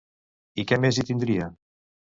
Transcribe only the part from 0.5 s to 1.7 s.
I què més hi tindria?